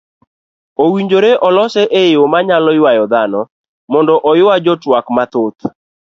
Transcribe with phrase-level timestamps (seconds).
[0.83, 3.41] owinjore olose eyo manyalo yuayo dhano
[3.91, 5.61] mondo oyua jotwak mathoth.